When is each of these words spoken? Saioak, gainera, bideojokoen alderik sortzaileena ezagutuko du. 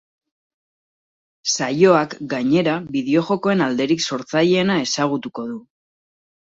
Saioak, 1.57 2.17
gainera, 2.33 2.75
bideojokoen 2.97 3.65
alderik 3.69 4.05
sortzaileena 4.11 4.83
ezagutuko 4.91 5.51
du. 5.55 5.65